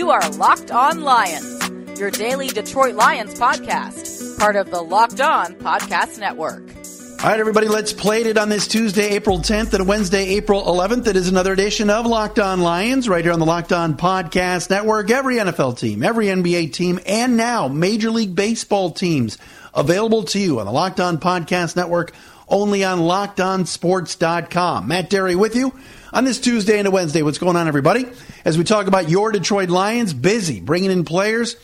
[0.00, 5.52] You are Locked On Lions, your daily Detroit Lions podcast, part of the Locked On
[5.56, 6.62] Podcast Network.
[7.22, 11.06] All right, everybody, let's play it on this Tuesday, April 10th, and Wednesday, April 11th.
[11.06, 14.70] It is another edition of Locked On Lions right here on the Locked On Podcast
[14.70, 15.10] Network.
[15.10, 19.36] Every NFL team, every NBA team, and now Major League Baseball teams
[19.74, 22.14] available to you on the Locked On Podcast Network,
[22.48, 24.88] only on LockedOnSports.com.
[24.88, 25.74] Matt Dery with you
[26.12, 27.22] on this Tuesday and a Wednesday.
[27.22, 28.06] What's going on, everybody?
[28.44, 31.56] As we talk about your Detroit Lions, busy bringing in players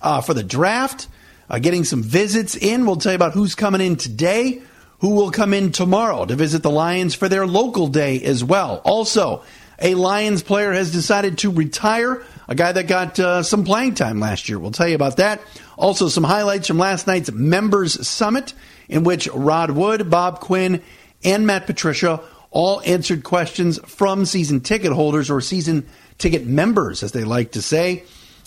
[0.00, 1.08] uh, for the draft,
[1.48, 2.86] uh, getting some visits in.
[2.86, 4.62] We'll tell you about who's coming in today,
[5.00, 8.80] who will come in tomorrow to visit the Lions for their local day as well.
[8.84, 9.42] Also,
[9.78, 14.20] a Lions player has decided to retire, a guy that got uh, some playing time
[14.20, 14.58] last year.
[14.58, 15.40] We'll tell you about that.
[15.76, 18.52] Also, some highlights from last night's Members Summit,
[18.88, 20.82] in which Rod Wood, Bob Quinn,
[21.22, 22.20] and Matt Patricia
[22.50, 27.62] all answered questions from season ticket holders or season ticket members, as they like to
[27.62, 28.04] say.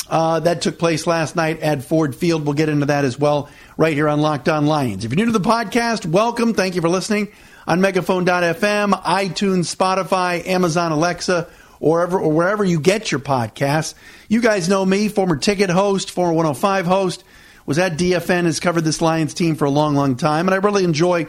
[0.10, 2.46] Uh, that took place last night at Ford Field.
[2.46, 5.06] We'll get into that as well right here on Locked On Lions.
[5.06, 6.54] If you're new to the podcast, welcome.
[6.54, 7.30] Thank you for listening
[7.66, 11.48] on Megaphone.fm, iTunes, Spotify, Amazon Alexa,
[11.80, 13.94] or wherever, or wherever you get your podcasts.
[14.28, 17.24] You guys know me, former ticket host, former 105 host,
[17.66, 20.58] was at DFN, has covered this Lions team for a long, long time, and I
[20.58, 21.28] really enjoy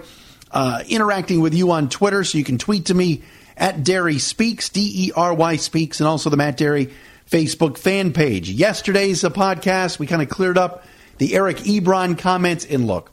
[0.55, 2.25] uh, interacting with you on Twitter.
[2.25, 3.23] So you can tweet to me
[3.57, 6.93] at Dery Speaks, D E R Y Speaks, and also the Matt Dery
[7.31, 8.49] Facebook fan page.
[8.49, 10.85] Yesterday's uh, podcast, we kind of cleared up
[11.19, 12.65] the Eric Ebron comments.
[12.65, 13.11] And look,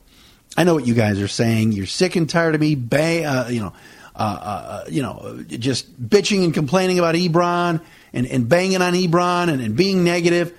[0.56, 1.72] I know what you guys are saying.
[1.72, 3.73] You're sick and tired of me, ba- uh, you know,
[4.16, 7.81] uh, uh, you know, just bitching and complaining about Ebron
[8.14, 10.56] and, and banging on Ebron and, and being negative.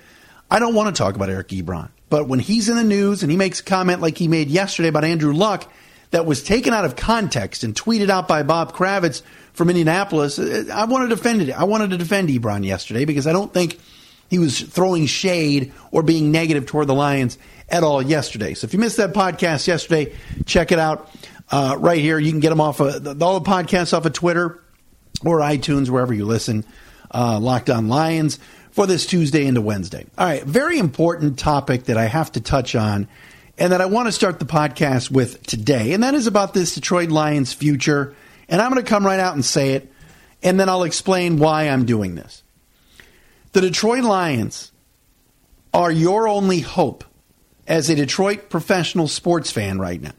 [0.49, 1.89] I don't want to talk about Eric Ebron.
[2.09, 4.89] But when he's in the news and he makes a comment like he made yesterday
[4.89, 5.71] about Andrew Luck
[6.13, 10.85] that was taken out of context and tweeted out by Bob Kravitz from Indianapolis, I
[10.85, 11.49] want to defend it.
[11.49, 13.79] I wanted to defend Ebron yesterday because I don't think
[14.29, 18.53] he was throwing shade or being negative toward the Lions at all yesterday.
[18.53, 20.13] So if you missed that podcast yesterday,
[20.45, 21.09] check it out
[21.49, 22.19] uh, right here.
[22.19, 24.63] You can get them off of all the podcasts off of Twitter
[25.25, 26.63] or iTunes, wherever you listen.
[27.09, 28.37] Uh, Locked on Lions
[28.69, 30.05] for this Tuesday into Wednesday.
[30.15, 33.07] All right, very important topic that I have to touch on
[33.57, 36.75] and that I want to start the podcast with today, and that is about this
[36.75, 38.15] Detroit Lions future
[38.49, 39.91] and I'm going to come right out and say it,
[40.41, 42.43] and then I'll explain why I'm doing this.
[43.53, 44.71] The Detroit Lions
[45.73, 47.03] are your only hope
[47.67, 50.13] as a Detroit professional sports fan right now.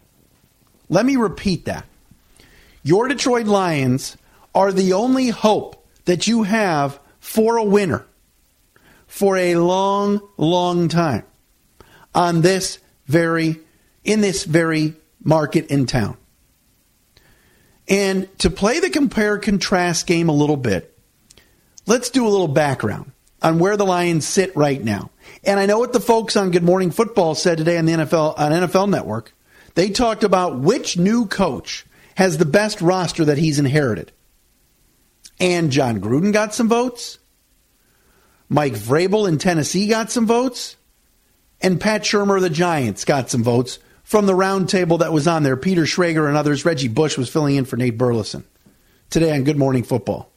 [0.89, 1.87] Let me repeat that.
[2.83, 4.17] Your Detroit Lions
[4.55, 8.07] are the only hope that you have for a winner
[9.07, 11.25] for a long, long time
[12.15, 13.61] on this very,
[14.03, 16.17] in this very market in town.
[17.89, 20.97] And to play the compare contrast game a little bit,
[21.87, 25.11] let's do a little background on where the Lions sit right now.
[25.45, 28.39] And I know what the folks on Good Morning Football said today on the NFL
[28.39, 29.35] on NFL Network.
[29.75, 31.85] They talked about which new coach
[32.17, 34.13] has the best roster that he's inherited.
[35.39, 37.19] And Jon Gruden got some votes.
[38.49, 40.77] Mike Vrabel in Tennessee got some votes.
[41.61, 45.43] And Pat Shurmur of the Giants got some votes from the roundtable that was on
[45.43, 45.57] there.
[45.57, 46.65] Peter Schrager and others.
[46.65, 48.45] Reggie Bush was filling in for Nate Burleson
[49.11, 50.31] today on Good Morning Football.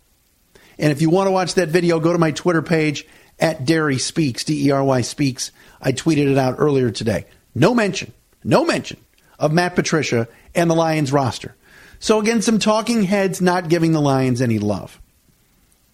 [0.79, 3.05] And if you want to watch that video, go to my Twitter page
[3.39, 5.51] at Dery Speaks, D E R Y Speaks.
[5.81, 7.25] I tweeted it out earlier today.
[7.53, 8.13] No mention,
[8.43, 8.99] no mention
[9.39, 11.55] of Matt Patricia and the Lions roster.
[11.99, 15.01] So, again, some talking heads not giving the Lions any love.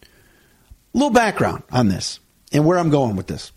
[0.03, 0.07] A
[0.97, 2.19] little background on this
[2.51, 3.51] and where I'm going with this.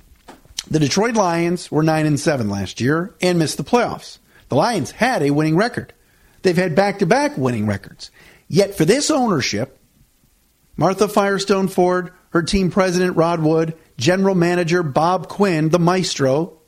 [0.68, 4.18] The Detroit Lions were 9 and 7 last year and missed the playoffs.
[4.48, 5.92] The Lions had a winning record.
[6.42, 8.10] They've had back-to-back winning records.
[8.48, 9.78] Yet for this ownership,
[10.76, 16.58] Martha Firestone Ford, her team president Rod Wood, general manager Bob Quinn, the maestro,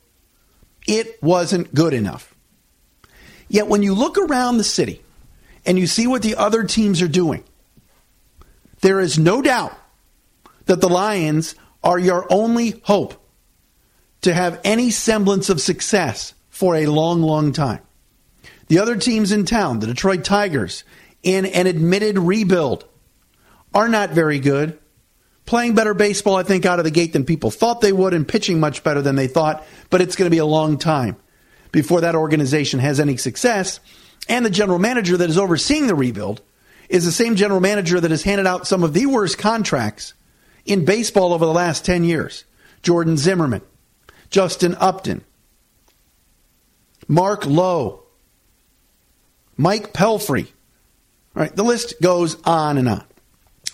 [0.87, 2.33] it wasn't good enough.
[3.49, 5.01] Yet when you look around the city
[5.65, 7.43] and you see what the other teams are doing,
[8.81, 9.77] there is no doubt
[10.65, 13.18] that the Lions are your only hope
[14.21, 17.79] to have any semblance of success for a long, long time.
[18.67, 20.83] The other teams in town, the Detroit Tigers,
[21.23, 22.85] in an admitted rebuild,
[23.73, 24.77] are not very good.
[25.45, 28.27] Playing better baseball, I think, out of the gate than people thought they would, and
[28.27, 31.15] pitching much better than they thought, but it's going to be a long time
[31.71, 33.79] before that organization has any success.
[34.27, 36.41] And the general manager that is overseeing the rebuild
[36.89, 40.13] is the same general manager that has handed out some of the worst contracts
[40.65, 42.45] in baseball over the last 10 years
[42.83, 43.61] Jordan Zimmermann,
[44.29, 45.23] Justin Upton,
[47.07, 48.03] Mark Lowe,
[49.57, 50.47] Mike Pelfrey.
[51.35, 53.03] All right, the list goes on and on.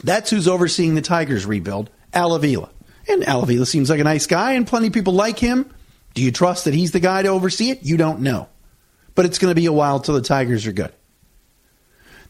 [0.03, 2.69] That's who's overseeing the Tigers rebuild, Al Avila.
[3.07, 5.69] And Al Avila seems like a nice guy, and plenty of people like him.
[6.13, 7.83] Do you trust that he's the guy to oversee it?
[7.83, 8.47] You don't know.
[9.13, 10.93] But it's going to be a while till the Tigers are good.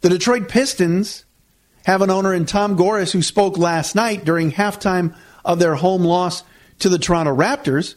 [0.01, 1.25] The Detroit Pistons
[1.85, 6.03] have an owner in Tom Gores who spoke last night during halftime of their home
[6.03, 6.43] loss
[6.79, 7.95] to the Toronto Raptors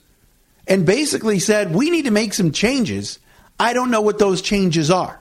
[0.68, 3.18] and basically said, We need to make some changes.
[3.58, 5.20] I don't know what those changes are.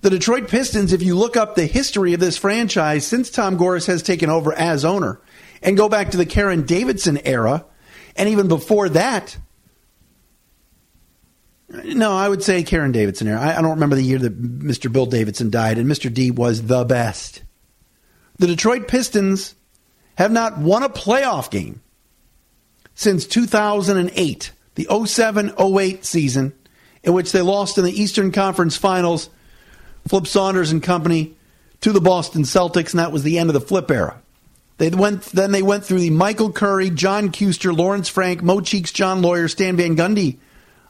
[0.00, 3.86] The Detroit Pistons, if you look up the history of this franchise since Tom Gores
[3.86, 5.20] has taken over as owner
[5.62, 7.64] and go back to the Karen Davidson era,
[8.14, 9.36] and even before that,
[11.68, 13.40] no, I would say Karen Davidson era.
[13.40, 14.92] I, I don't remember the year that Mr.
[14.92, 16.12] Bill Davidson died, and Mr.
[16.12, 17.42] D was the best.
[18.38, 19.54] The Detroit Pistons
[20.16, 21.82] have not won a playoff game
[22.98, 26.52] since 2008, the 07 08 season,
[27.04, 29.30] in which they lost in the Eastern Conference Finals,
[30.08, 31.36] Flip Saunders and company,
[31.80, 34.20] to the Boston Celtics, and that was the end of the Flip era.
[34.78, 38.90] They went, then they went through the Michael Curry, John Kuester, Lawrence Frank, Mo Cheeks,
[38.90, 40.38] John Loyer, Stan Van Gundy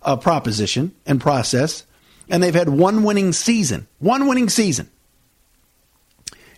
[0.01, 1.85] uh, proposition and process,
[2.31, 3.87] and they've had one winning season.
[3.99, 4.91] One winning season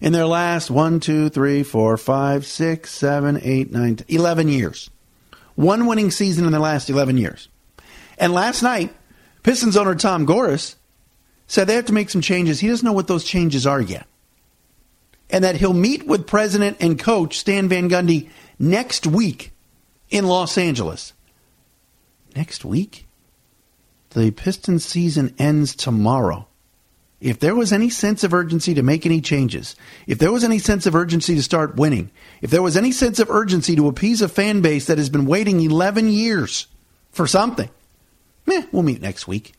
[0.00, 4.90] in their last one, two, three, four, five, six, seven, eight, nine, 10, 11 years.
[5.60, 7.50] One winning season in the last 11 years.
[8.16, 8.94] And last night,
[9.42, 10.76] Pistons owner Tom Gores
[11.46, 12.60] said they have to make some changes.
[12.60, 14.06] He doesn't know what those changes are yet.
[15.28, 19.52] And that he'll meet with president and coach Stan Van Gundy next week
[20.08, 21.12] in Los Angeles.
[22.34, 23.06] Next week?
[24.10, 26.48] The Pistons season ends tomorrow.
[27.20, 29.76] If there was any sense of urgency to make any changes,
[30.06, 33.18] if there was any sense of urgency to start winning, if there was any sense
[33.18, 36.66] of urgency to appease a fan base that has been waiting 11 years
[37.10, 37.68] for something,
[38.46, 39.52] meh, we'll meet next week.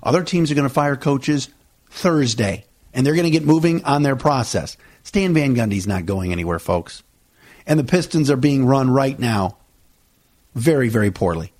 [0.00, 1.48] Other teams are going to fire coaches
[1.90, 4.76] Thursday, and they're going to get moving on their process.
[5.02, 7.02] Stan Van Gundy's not going anywhere, folks.
[7.66, 9.56] And the Pistons are being run right now
[10.54, 11.52] very, very poorly.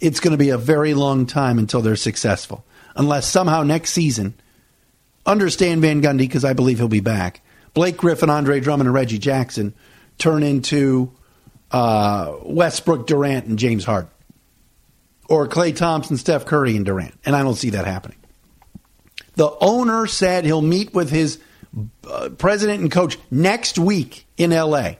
[0.00, 2.64] It's going to be a very long time until they're successful
[2.98, 4.34] unless somehow next season,
[5.24, 7.40] understand Van Gundy because I believe he'll be back.
[7.72, 9.72] Blake Griffin, Andre Drummond, and Reggie Jackson
[10.18, 11.12] turn into
[11.70, 14.10] uh, Westbrook, Durant, and James Harden,
[15.28, 17.14] or Klay Thompson, Steph Curry, and Durant.
[17.24, 18.18] And I don't see that happening.
[19.36, 21.38] The owner said he'll meet with his
[22.10, 24.94] uh, president and coach next week in LA.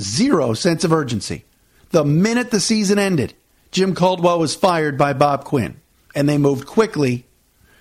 [0.00, 1.44] Zero sense of urgency.
[1.90, 3.34] The minute the season ended,
[3.70, 5.81] Jim Caldwell was fired by Bob Quinn
[6.14, 7.26] and they moved quickly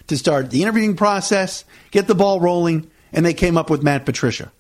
[0.08, 4.06] to start the interviewing process, get the ball rolling, and they came up with Matt
[4.06, 4.52] Patricia.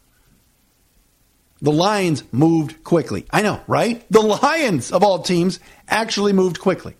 [1.61, 3.25] The Lions moved quickly.
[3.31, 4.03] I know, right?
[4.09, 6.95] The Lions, of all teams, actually moved quickly.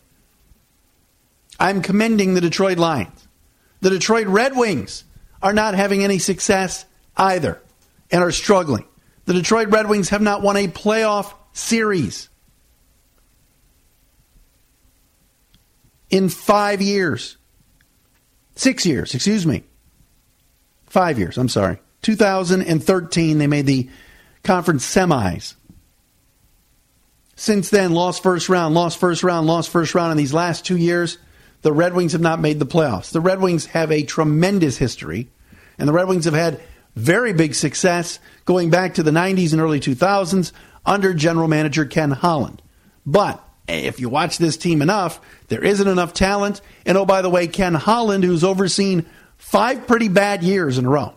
[1.60, 3.28] I'm commending the Detroit Lions.
[3.82, 5.04] The Detroit Red Wings
[5.42, 6.86] are not having any success
[7.18, 7.62] either
[8.12, 8.86] and are struggling.
[9.26, 12.30] The Detroit Red Wings have not won a playoff series.
[16.12, 17.38] In five years.
[18.56, 19.64] Six years, excuse me.
[20.86, 21.80] Five years, I'm sorry.
[22.04, 23.90] 2013, they made the
[24.44, 25.56] conference semis.
[27.36, 30.12] Since then, lost first round, lost first round, lost first round.
[30.12, 31.18] In these last two years,
[31.62, 33.12] the Red Wings have not made the playoffs.
[33.12, 35.30] The Red Wings have a tremendous history,
[35.78, 36.60] and the Red Wings have had
[36.96, 40.52] very big success going back to the 90s and early 2000s
[40.86, 42.62] under general manager Ken Holland.
[43.06, 43.44] But
[43.80, 46.62] if you watch this team enough, there isn't enough talent.
[46.86, 49.06] And oh, by the way, Ken Holland, who's overseen
[49.38, 51.14] five pretty bad years in a row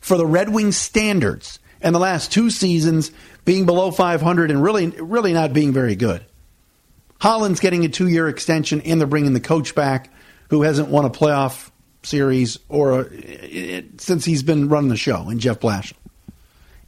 [0.00, 3.10] for the Red Wings standards, and the last two seasons
[3.44, 6.24] being below 500 and really, really not being very good.
[7.20, 10.10] Holland's getting a two year extension, and they're bringing the coach back
[10.50, 11.70] who hasn't won a playoff
[12.02, 15.94] series or a, since he's been running the show, and Jeff Blash.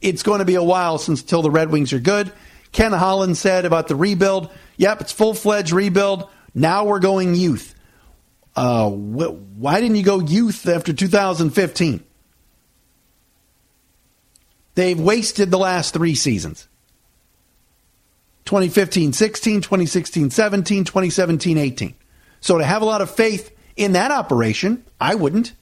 [0.01, 2.31] It's going to be a while since till the Red Wings are good.
[2.75, 4.51] Ken Holland said about the rebuild.
[4.75, 6.29] Yep, it's full fledged rebuild.
[6.53, 7.73] Now we're going youth.
[8.53, 12.03] Uh, wh- why didn't you go youth after 2015?
[14.75, 16.67] They've wasted the last three seasons
[18.43, 21.95] 2015 16, 2016 17, 2017 18.
[22.41, 25.53] So to have a lot of faith in that operation, I wouldn't.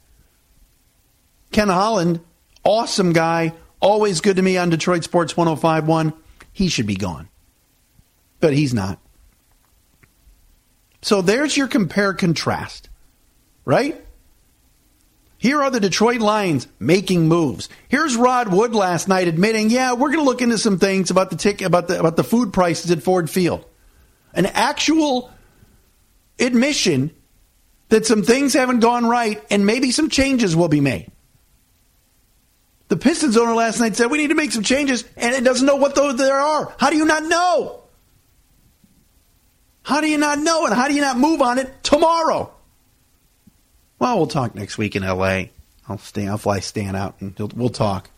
[1.51, 2.21] Ken Holland,
[2.63, 6.13] awesome guy, always good to me on Detroit Sports 1051
[6.53, 7.27] he should be gone.
[8.39, 8.99] But he's not.
[11.01, 12.89] So there's your compare contrast,
[13.65, 13.99] right?
[15.37, 17.67] Here are the Detroit Lions making moves.
[17.89, 21.29] Here's Rod Wood last night admitting, "Yeah, we're going to look into some things about
[21.29, 23.65] the tick about the about the food prices at Ford Field."
[24.33, 25.29] An actual
[26.39, 27.11] admission
[27.89, 31.11] that some things haven't gone right and maybe some changes will be made.
[32.89, 35.65] The Pistons owner last night said we need to make some changes, and it doesn't
[35.65, 36.73] know what those there are.
[36.77, 37.83] How do you not know?
[39.83, 42.53] How do you not know, and how do you not move on it tomorrow?
[43.99, 45.51] Well, we'll talk next week in L.A.
[45.87, 46.27] I'll stay.
[46.27, 48.09] I'll fly Stan out, and we'll talk.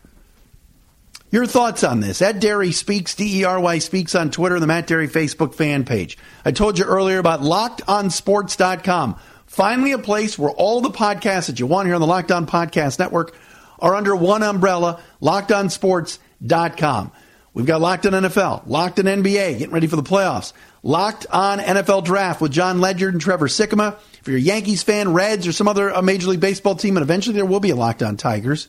[1.30, 2.22] Your thoughts on this?
[2.22, 5.84] At Dery Speaks, D E R Y Speaks on Twitter, the Matt Dery Facebook fan
[5.84, 6.16] page.
[6.44, 9.18] I told you earlier about lockedonsports.com.
[9.46, 12.46] Finally, a place where all the podcasts that you want here on the Locked On
[12.46, 13.36] Podcast Network
[13.78, 17.12] are under one umbrella, lockedonsports.com.
[17.54, 20.52] We've got Locked On NFL, Locked On NBA, getting ready for the playoffs,
[20.82, 23.96] Locked On NFL Draft with Jon Ledyard and Trevor Sikkema.
[24.20, 27.02] If you're a Yankees fan, Reds, or some other uh, Major League Baseball team, and
[27.02, 28.68] eventually there will be a Locked On Tigers.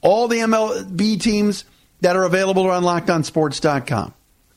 [0.00, 1.64] All the MLB teams
[2.00, 4.14] that are available are on lockedonsports.com.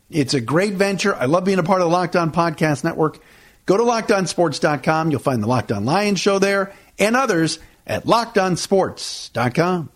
[0.10, 1.16] It's a great venture.
[1.16, 3.20] I love being a part of the Locked On Podcast Network.
[3.66, 5.12] Go to lockedonsports.com.
[5.12, 9.90] You'll find the Locked On Lions show there and others at lockedonsports.com.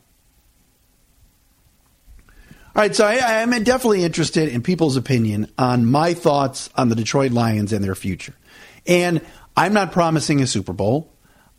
[2.74, 6.96] All right, so I, am definitely interested in people's opinion on my thoughts on the
[6.96, 8.34] Detroit Lions and their future.
[8.88, 9.20] And
[9.58, 11.12] I'm not promising a Super Bowl.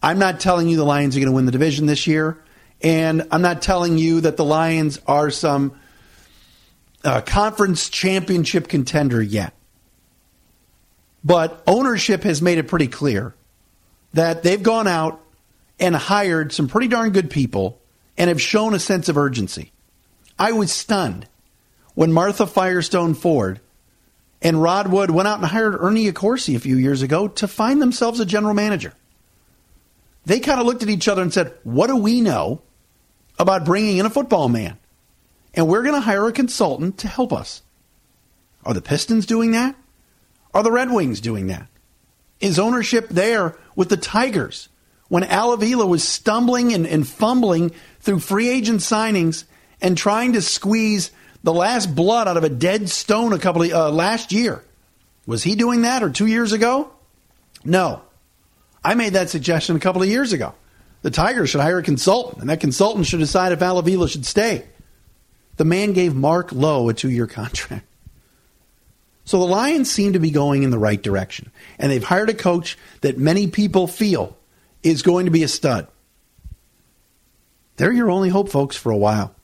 [0.02, 2.42] I'm not telling you the Lions are going to win the division this year.
[2.80, 5.78] And I'm not telling you that the Lions are some
[7.04, 9.52] uh, conference championship contender yet.
[11.22, 13.34] But ownership has made it pretty clear
[14.14, 15.22] that they've gone out
[15.82, 17.82] and hired some pretty darn good people
[18.16, 19.72] and have shown a sense of urgency.
[20.38, 21.26] I was stunned
[21.94, 23.60] when Martha Firestone Ford
[24.40, 27.82] and Rod Wood went out and hired Ernie Accorsi a few years ago to find
[27.82, 28.94] themselves a general manager.
[30.24, 32.62] They kind of looked at each other and said, What do we know
[33.40, 34.78] about bringing in a football man?
[35.52, 37.62] And we're going to hire a consultant to help us.
[38.64, 39.74] Are the Pistons doing that?
[40.54, 41.66] Are the Red Wings doing that?
[42.38, 44.68] Is ownership there with the Tigers?
[45.12, 49.44] When Al Avila was stumbling and, and fumbling through free agent signings
[49.82, 51.10] and trying to squeeze
[51.42, 54.64] the last blood out of a dead stone a couple of, uh, last year.
[55.26, 56.90] Was he doing that or two years ago?
[57.62, 58.00] No.
[58.82, 60.54] I made that suggestion a couple of years ago.
[61.02, 64.24] The Tigers should hire a consultant, and that consultant should decide if Al Avila should
[64.24, 64.64] stay.
[65.58, 67.84] The man gave Mark Lowe a two year contract.
[69.26, 71.52] So the Lions seem to be going in the right direction.
[71.78, 74.38] And they've hired a coach that many people feel
[74.82, 75.88] is going to be a stud.
[77.76, 79.34] They're your only hope, folks, for a while.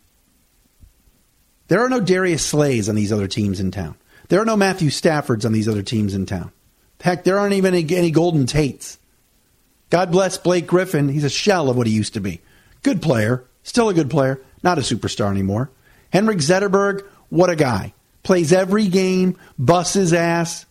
[1.68, 3.96] There are no Darius Slays on these other teams in town.
[4.28, 6.52] There are no Matthew Staffords on these other teams in town.
[7.00, 8.98] Heck, there aren't even any, Golden Tates.
[9.90, 11.08] God bless Blake Griffin.
[11.08, 12.40] He's a shell of what he used to be.
[12.82, 15.70] Good player, still a good player, not a superstar anymore.
[16.12, 17.94] Henrik Zetterberg, what a guy.
[18.22, 20.66] Plays every game, busts his ass,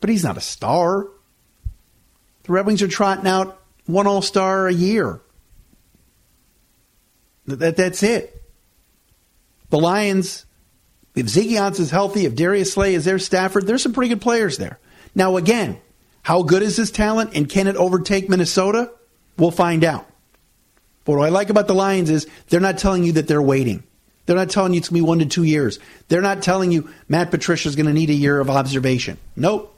[0.00, 1.06] but he's not a star.
[2.44, 5.20] The Red Wings are trotting out one All Star a year.
[7.46, 8.42] That, that's it.
[9.70, 10.46] The Lions,
[11.14, 14.56] if Ziggy is healthy, if Darius Slay is there, Stafford, there's some pretty good players
[14.56, 14.78] there.
[15.14, 15.78] Now, again,
[16.22, 18.90] how good is this talent and can it overtake Minnesota?
[19.36, 20.06] We'll find out.
[21.04, 23.82] But what I like about the Lions is they're not telling you that they're waiting.
[24.26, 25.78] They're not telling you it's going to be one to two years.
[26.08, 29.18] They're not telling you Matt Patricia is going to need a year of observation.
[29.36, 29.73] Nope.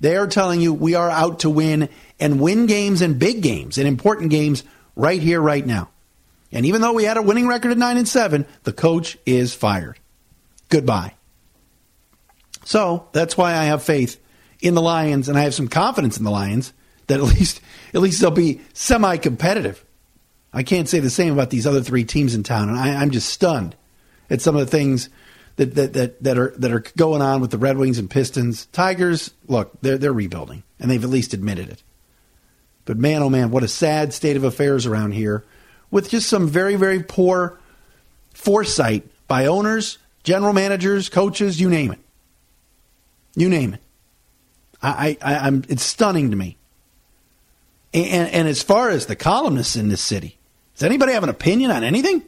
[0.00, 1.88] They are telling you we are out to win
[2.20, 4.64] and win games and big games and important games
[4.94, 5.90] right here, right now.
[6.52, 9.54] And even though we had a winning record at 9 and 7, the coach is
[9.54, 9.98] fired.
[10.68, 11.14] Goodbye.
[12.64, 14.20] So that's why I have faith
[14.60, 16.72] in the Lions and I have some confidence in the Lions
[17.06, 17.60] that at least
[17.94, 19.84] at least they'll be semi competitive.
[20.52, 23.10] I can't say the same about these other three teams in town, and I, am
[23.10, 23.76] just stunned
[24.30, 25.10] at some of the things
[25.58, 28.66] that, that, that, that are that are going on with the Red Wings and Pistons.
[28.66, 31.82] Tigers, look, they're they're rebuilding, and they've at least admitted it.
[32.84, 35.44] But man, oh man, what a sad state of affairs around here,
[35.90, 37.58] with just some very very poor
[38.32, 41.98] foresight by owners, general managers, coaches, you name it.
[43.34, 43.80] You name it.
[44.80, 46.56] I, I I'm it's stunning to me.
[47.92, 50.38] And, and as far as the columnists in this city,
[50.74, 52.22] does anybody have an opinion on anything?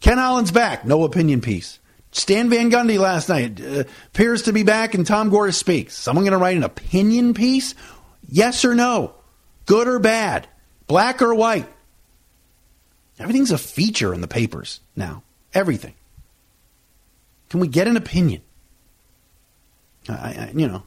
[0.00, 1.78] Ken Holland's back, no opinion piece.
[2.12, 5.96] Stan Van Gundy last night uh, appears to be back, and Tom Gores speaks.
[5.96, 7.74] Someone going to write an opinion piece?
[8.28, 9.14] Yes or no?
[9.66, 10.48] Good or bad?
[10.86, 11.68] Black or white?
[13.18, 15.22] Everything's a feature in the papers now.
[15.54, 15.94] Everything.
[17.48, 18.42] Can we get an opinion?
[20.08, 20.82] I, I, you know,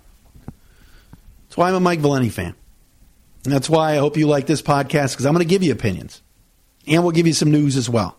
[1.44, 2.56] that's why I'm a Mike Valenti fan.
[3.44, 5.72] And that's why I hope you like this podcast because I'm going to give you
[5.72, 6.22] opinions
[6.88, 8.18] and we'll give you some news as well.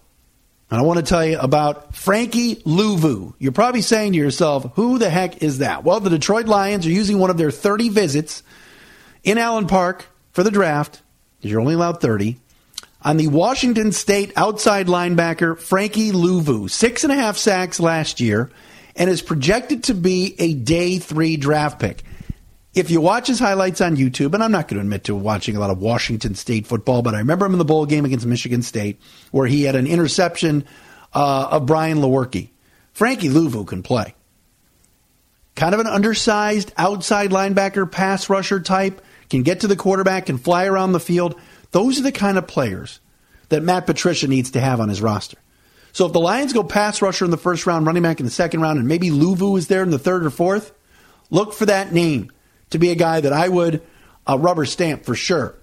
[0.71, 3.35] And I want to tell you about Frankie Luvu.
[3.39, 5.85] You're probably saying to yourself, who the heck is that?
[5.85, 8.43] Well, the Detroit Lions are using one of their 30 visits
[9.23, 11.03] in Allen Park for the draft,
[11.41, 12.39] you're only allowed 30,
[13.03, 16.71] on the Washington State outside linebacker Frankie Luvu.
[16.71, 18.51] Six and a half sacks last year
[18.97, 22.03] and is projected to be a day three draft pick.
[22.75, 25.55] If you watch his highlights on YouTube, and I'm not going to admit to watching
[25.55, 28.27] a lot of Washington State football, but I remember him in the bowl game against
[28.27, 29.01] Michigan State
[29.31, 30.65] where he had an interception
[31.13, 32.51] uh, of Brian Lewerke.
[32.93, 34.17] Frankie Luvu can play.
[35.55, 39.01] Kind of an undersized outside linebacker, pass rusher type,
[39.31, 41.39] can get to the quarterback, can fly around the field.
[41.71, 42.99] Those are the kind of players
[43.51, 45.39] that Matt Patricia needs to have on his roster.
[45.93, 48.33] So if the Lions go pass rusher in the first round, running back in the
[48.33, 50.73] second round, and maybe Luvu is there in the third or fourth,
[51.31, 52.33] look for that name
[52.75, 53.83] to be a guy that I would
[54.29, 55.55] uh, rubber stamp for sure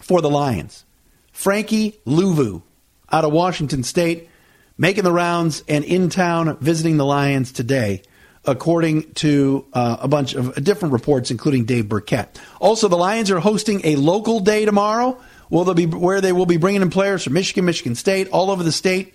[0.00, 0.84] for the Lions.
[1.32, 2.62] Frankie Luvu
[3.10, 4.28] out of Washington State
[4.76, 8.02] making the rounds and in town visiting the Lions today,
[8.44, 12.40] according to uh, a bunch of different reports, including Dave Birkett.
[12.60, 15.20] Also, the Lions are hosting a local day tomorrow.
[15.50, 18.50] Will they be where they will be bringing in players from Michigan, Michigan State, all
[18.50, 19.14] over the state.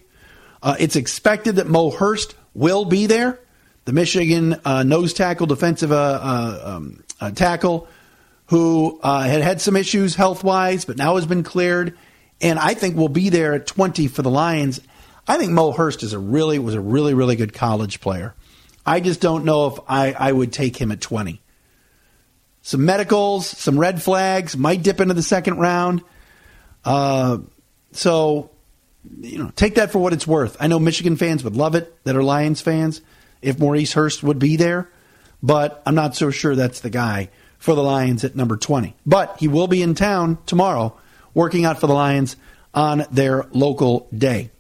[0.62, 3.40] Uh, it's expected that Mo Hurst will be there,
[3.86, 7.88] the Michigan uh, nose tackle, defensive uh, uh, um, uh, tackle,
[8.48, 11.98] who had had some issues health wise, but now has been cleared,
[12.42, 14.80] and I think will be there at 20 for the Lions
[15.28, 18.36] I think Mo Hurst is a really was a really really good college player.
[18.86, 21.42] I just don't know if I, I would take him at 20.
[22.62, 26.04] Some medicals, some red flags, might dip into the second round.
[26.84, 27.40] Uh,
[27.94, 28.52] so,
[29.22, 30.56] you know, take that for what it's worth.
[30.60, 33.02] I know Michigan fans would love it that are Lions fans
[33.42, 34.88] if Maurice Hurst would be there,
[35.42, 38.96] but I'm not so sure that's the guy for the Lions at number 20.
[39.06, 40.98] But he will be in town tomorrow
[41.34, 42.36] working out for the Lions
[42.74, 44.52] on their local day.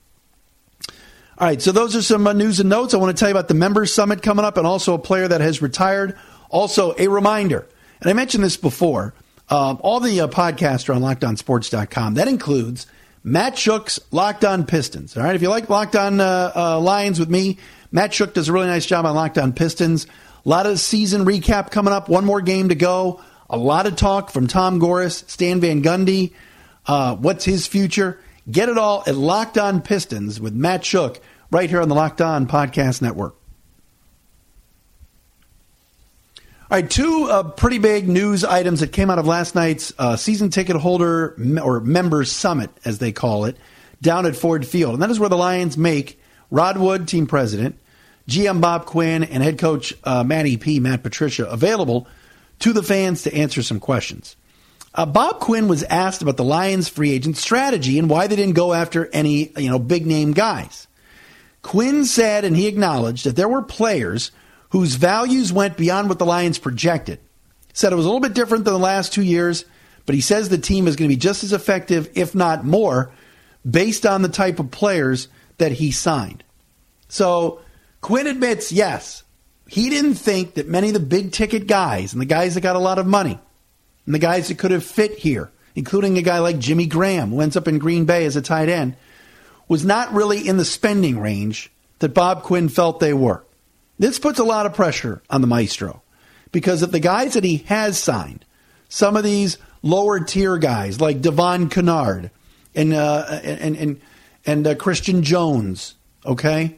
[1.37, 2.93] All right, so those are some uh, news and notes.
[2.93, 5.27] I want to tell you about the Members Summit coming up and also a player
[5.27, 6.17] that has retired.
[6.49, 7.67] Also, a reminder,
[7.99, 9.13] and I mentioned this before,
[9.49, 12.13] um, all the uh, podcasts are on lockedonsports.com.
[12.13, 12.87] That includes
[13.23, 15.17] Matt Shook's Locked On Pistons.
[15.17, 17.57] All right, if you like Locked On uh, uh, Lions with me,
[17.91, 20.07] Matt Shook does a really nice job on Locked On Pistons.
[20.45, 23.21] A lot of season recap coming up, one more game to go.
[23.49, 26.33] A lot of talk from Tom Gores, Stan Van Gundy.
[26.85, 28.19] Uh, what's his future?
[28.49, 32.21] Get it all at Locked On Pistons with Matt Shook right here on the Locked
[32.21, 33.35] On Podcast Network.
[36.69, 40.15] All right, two uh, pretty big news items that came out of last night's uh,
[40.15, 43.57] season ticket holder or members summit, as they call it,
[44.01, 44.93] down at Ford Field.
[44.93, 46.19] And that is where the Lions make
[46.51, 47.79] Rod Wood, team president,
[48.27, 52.07] GM Bob Quinn, and head coach uh, Matty P, Matt Patricia, available
[52.59, 54.35] to the fans to answer some questions.
[54.93, 58.55] Uh, Bob Quinn was asked about the Lions free agent strategy and why they didn't
[58.55, 60.87] go after any you know big name guys.
[61.61, 64.31] Quinn said, and he acknowledged that there were players
[64.69, 67.19] whose values went beyond what the Lions projected.
[67.73, 69.65] Said it was a little bit different than the last two years,
[70.05, 73.11] but he says the team is going to be just as effective, if not more,
[73.69, 76.43] based on the type of players that he signed.
[77.09, 77.61] So
[78.05, 79.23] Quinn admits, yes,
[79.67, 82.75] he didn't think that many of the big ticket guys and the guys that got
[82.75, 83.39] a lot of money
[84.05, 87.41] and the guys that could have fit here, including a guy like Jimmy Graham, who
[87.41, 88.95] ends up in Green Bay as a tight end,
[89.67, 93.43] was not really in the spending range that Bob Quinn felt they were.
[93.97, 96.03] This puts a lot of pressure on the maestro
[96.51, 98.45] because of the guys that he has signed,
[98.87, 102.29] some of these lower tier guys like Devon Kennard
[102.75, 104.01] and uh, and and
[104.45, 106.77] and uh, Christian Jones, okay,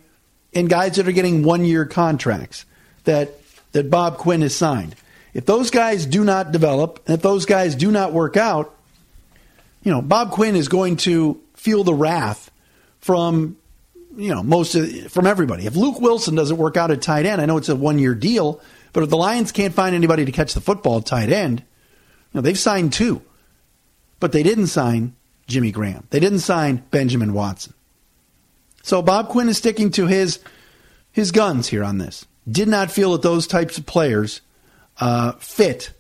[0.58, 2.66] and guys that are getting one year contracts
[3.04, 3.32] that
[3.74, 4.96] that Bob Quinn has signed.
[5.34, 8.74] If those guys do not develop, and if those guys do not work out,
[9.84, 12.50] you know, Bob Quinn is going to feel the wrath
[13.02, 13.58] from
[14.16, 15.68] you know most of, from everybody.
[15.68, 18.16] If Luke Wilson doesn't work out at tight end, I know it's a one year
[18.16, 18.60] deal,
[18.94, 21.66] but if the Lions can't find anybody to catch the football tight end, you
[22.34, 23.22] know they've signed two,
[24.20, 25.16] but they didn't sign
[25.46, 26.08] Jimmy Graham.
[26.10, 27.76] They didn't sign Benjamin Watson.
[28.88, 30.40] So Bob Quinn is sticking to his
[31.12, 32.26] his guns here on this.
[32.50, 34.40] Did not feel that those types of players
[35.02, 35.92] uh, fit,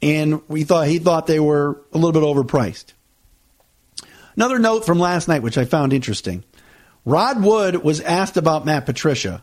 [0.00, 2.92] and we thought he thought they were a little bit overpriced.
[4.36, 6.44] Another note from last night, which I found interesting.
[7.04, 9.42] Rod Wood was asked about Matt Patricia,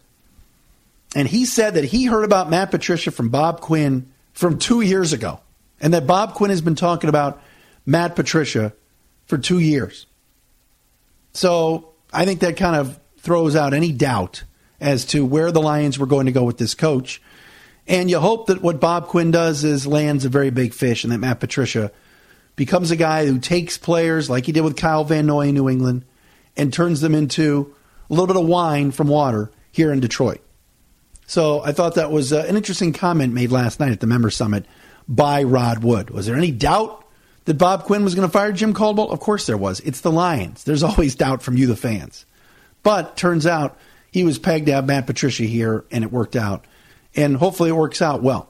[1.14, 5.12] and he said that he heard about Matt Patricia from Bob Quinn from two years
[5.12, 5.42] ago,
[5.82, 7.44] and that Bob Quinn has been talking about
[7.86, 8.72] Matt Patricia
[9.26, 10.06] for two years.
[11.34, 14.44] So I think that kind of throws out any doubt
[14.80, 17.22] as to where the Lions were going to go with this coach.
[17.88, 21.12] And you hope that what Bob Quinn does is lands a very big fish and
[21.14, 21.92] that Matt Patricia
[22.56, 25.70] becomes a guy who takes players like he did with Kyle Van Noy in New
[25.70, 26.06] England
[26.56, 27.76] and turns them into
[28.10, 30.42] a little bit of wine from water here in Detroit.
[31.28, 34.30] So I thought that was uh, an interesting comment made last night at the member
[34.30, 34.66] summit
[35.08, 36.10] by Rod Wood.
[36.12, 37.05] Was there any doubt
[37.46, 39.12] that Bob Quinn was going to fire Jim Caldwell?
[39.12, 39.80] Of course there was.
[39.82, 40.64] It's the Lions.
[40.64, 42.26] There's always doubt from you, the fans.
[42.84, 43.78] But turns out
[44.12, 46.66] he was pegged to have Matt Patricia here, and it worked out.
[47.16, 48.50] And hopefully it works out well.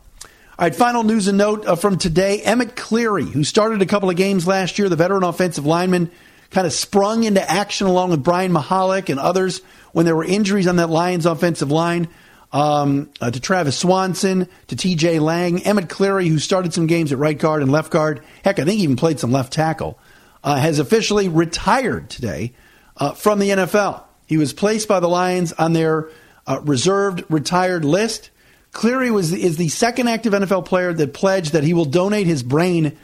[0.57, 2.41] All right, final news and note uh, from today.
[2.41, 6.09] Emmett Cleary, who started a couple of games last year, the veteran offensive lineman,
[6.49, 10.67] kind of sprung into action along with Brian Mihalik and others when there were injuries
[10.67, 12.07] on that Lions offensive line.
[12.55, 17.17] Um, uh, to Travis Swanson, to TJ Lang, Emmett Cleary, who started some games at
[17.17, 18.23] right guard and left guard.
[18.45, 19.99] Heck, I think he even played some left tackle.
[20.41, 22.53] Uh, has officially retired today
[22.95, 24.03] uh, from the NFL.
[24.25, 26.09] He was placed by the Lions on their
[26.47, 28.29] uh, reserved retired list.
[28.71, 32.41] Cleary was is the second active NFL player that pledged that he will donate his
[32.41, 32.97] brain.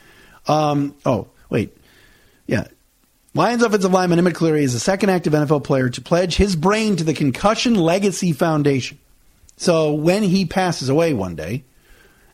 [0.48, 1.76] Um, oh, wait,
[2.48, 2.68] yeah.
[3.34, 6.96] Lions offensive lineman Emmett Cleary is the second active NFL player to pledge his brain
[6.96, 8.98] to the Concussion Legacy Foundation.
[9.62, 11.65] So when he passes away one day,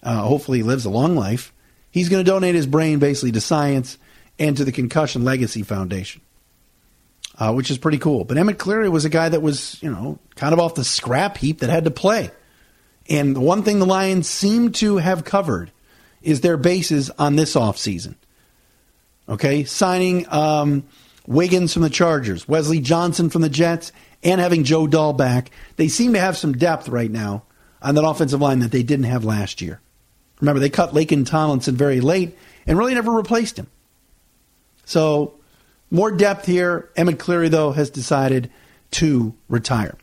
[0.02, 1.54] uh, hopefully he lives a long life,
[1.92, 3.98] he's going to donate his brain basically to science
[4.40, 6.22] and to the Concussion Legacy Foundation,
[7.38, 8.24] uh, which is pretty cool.
[8.24, 11.36] But Emmett Cleary was a guy that was, you know, kind of off the scrap
[11.36, 12.32] heap that had to play.
[13.10, 15.70] And the one thing the Lions seem to have covered
[16.22, 18.16] is their bases on this offseason.
[19.28, 20.86] Okay, signing um,
[21.26, 23.92] Wiggins from the Chargers, Wesley Johnson from the Jets,
[24.24, 25.52] and having Joe Dahl back.
[25.76, 27.44] They seem to have some depth right now
[27.82, 29.80] on that offensive line that they didn't have last year.
[30.40, 33.68] Remember, they cut Laken Tomlinson very late and really never replaced him.
[34.86, 35.36] So,
[35.90, 36.90] more depth here.
[36.96, 38.52] Emmett Cleary, though, has decided
[38.92, 39.96] to retire.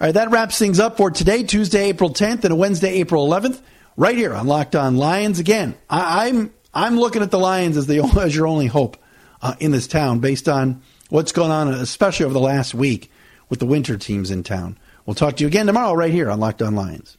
[0.00, 3.60] All right, that wraps things up for today, Tuesday, April 10th, and Wednesday, April 11th,
[3.96, 5.38] right here on Locked On Lions.
[5.38, 8.96] Again, I, am I'm, I'm looking at the Lions as the as your only hope
[9.42, 13.10] uh, in this town, based on what's going on, especially over the last week
[13.48, 14.78] with the winter teams in town.
[15.06, 17.18] We'll talk to you again tomorrow, right here on Locked On Lions.